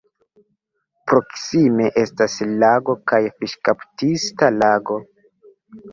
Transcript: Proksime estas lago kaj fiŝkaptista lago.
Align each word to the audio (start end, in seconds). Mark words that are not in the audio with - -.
Proksime 1.11 1.91
estas 2.03 2.39
lago 2.63 2.97
kaj 3.13 3.21
fiŝkaptista 3.37 4.51
lago. 4.57 4.99